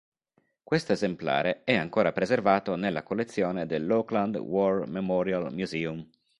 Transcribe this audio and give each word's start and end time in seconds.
Questo 0.63 0.93
esemplare 0.93 1.63
è 1.63 1.75
ancora 1.75 2.11
preservato 2.11 2.75
nella 2.75 3.03
collezione 3.03 3.67
dell'Auckland 3.67 4.35
War 4.37 4.87
Memorial 4.87 5.53
Museum. 5.53 6.03